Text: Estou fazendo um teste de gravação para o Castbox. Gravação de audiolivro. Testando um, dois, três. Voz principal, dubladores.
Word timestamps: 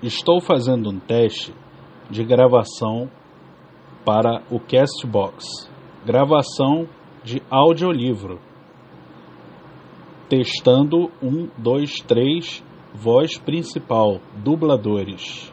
Estou 0.00 0.40
fazendo 0.40 0.90
um 0.90 1.00
teste 1.00 1.52
de 2.08 2.22
gravação 2.22 3.10
para 4.04 4.44
o 4.48 4.60
Castbox. 4.60 5.68
Gravação 6.06 6.88
de 7.24 7.42
audiolivro. 7.50 8.38
Testando 10.28 11.10
um, 11.20 11.48
dois, 11.58 11.96
três. 11.96 12.64
Voz 12.94 13.38
principal, 13.38 14.20
dubladores. 14.36 15.52